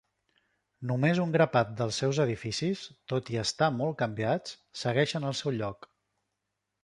Només 0.91 1.19
un 1.23 1.33
grapat 1.35 1.75
dels 1.81 1.99
seus 2.03 2.21
edificis, 2.23 2.81
tot 3.13 3.29
i 3.35 3.39
estar 3.43 3.69
molt 3.75 3.99
canviats, 4.01 4.57
segueixen 4.85 5.29
al 5.31 5.39
seu 5.43 5.55
lloc. 5.61 5.89